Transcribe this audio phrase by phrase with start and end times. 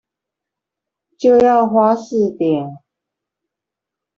[1.15, 2.79] 就要花四點